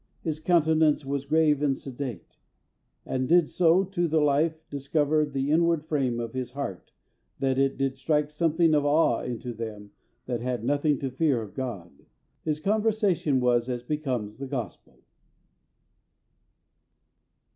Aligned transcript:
His 0.23 0.39
countenance 0.39 1.05
was 1.05 1.25
grave 1.25 1.61
and 1.61 1.77
sedate, 1.77 2.39
and 3.05 3.29
did 3.29 3.49
so, 3.51 3.83
to 3.83 4.07
the 4.07 4.19
life, 4.19 4.67
discover 4.67 5.27
the 5.27 5.51
inward 5.51 5.85
frame 5.85 6.19
of 6.19 6.33
his 6.33 6.53
heart, 6.53 6.91
that 7.37 7.59
it 7.59 7.77
did 7.77 7.99
strike 7.99 8.31
something 8.31 8.73
of 8.73 8.83
awe 8.83 9.21
into 9.21 9.53
them 9.53 9.91
that 10.25 10.41
had 10.41 10.63
nothing 10.63 10.95
of 10.95 11.01
the 11.01 11.11
fear 11.11 11.43
of 11.43 11.53
God.... 11.53 11.91
His 12.43 12.59
conversation 12.59 13.39
was 13.39 13.69
as 13.69 13.83
becomes 13.83 14.39
the 14.39 14.47
Gospel." 14.47 14.99